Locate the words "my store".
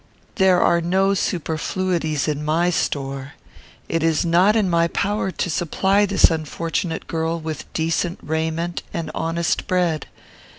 2.43-3.33